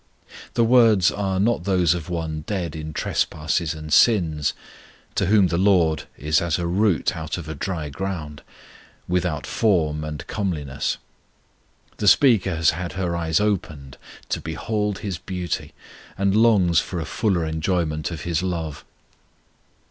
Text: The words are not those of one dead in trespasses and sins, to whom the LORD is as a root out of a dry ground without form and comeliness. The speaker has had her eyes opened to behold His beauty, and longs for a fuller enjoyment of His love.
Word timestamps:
The 0.55 0.63
words 0.63 1.11
are 1.11 1.39
not 1.39 1.63
those 1.65 1.93
of 1.93 2.09
one 2.09 2.43
dead 2.47 2.75
in 2.75 2.91
trespasses 2.91 3.75
and 3.75 3.93
sins, 3.93 4.53
to 5.13 5.27
whom 5.27 5.49
the 5.49 5.59
LORD 5.59 6.05
is 6.17 6.41
as 6.41 6.57
a 6.57 6.65
root 6.65 7.15
out 7.15 7.37
of 7.37 7.47
a 7.47 7.53
dry 7.53 7.89
ground 7.89 8.41
without 9.07 9.45
form 9.45 10.03
and 10.03 10.25
comeliness. 10.25 10.97
The 11.97 12.07
speaker 12.07 12.55
has 12.55 12.71
had 12.71 12.93
her 12.93 13.15
eyes 13.15 13.39
opened 13.39 13.97
to 14.29 14.41
behold 14.41 14.97
His 15.05 15.19
beauty, 15.19 15.71
and 16.17 16.35
longs 16.35 16.79
for 16.79 16.99
a 16.99 17.05
fuller 17.05 17.45
enjoyment 17.45 18.09
of 18.09 18.21
His 18.21 18.41
love. 18.41 18.83